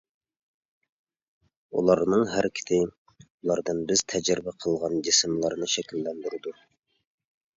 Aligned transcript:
ئۇلارنىڭ 1.81 2.23
ھەرىكىتى 2.31 2.79
ئۇلاردىن 2.79 3.83
بىز 3.91 4.03
تەجرىبە 4.15 4.53
قىلغان 4.65 4.97
جىسىملارنى 5.09 5.71
شەكىللەندۈرىدۇ. 5.77 6.57